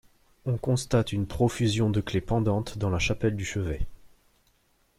[0.47, 3.85] On constate une profusion de clés pendantes dans la chapelle du chevet.